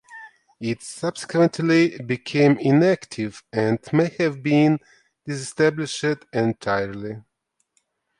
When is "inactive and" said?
2.57-3.77